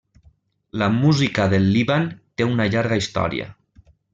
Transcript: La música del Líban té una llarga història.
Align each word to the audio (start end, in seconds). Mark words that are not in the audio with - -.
La 0.83 0.87
música 0.95 1.45
del 1.53 1.69
Líban 1.75 2.09
té 2.41 2.51
una 2.55 2.69
llarga 2.77 2.99
història. 3.03 3.51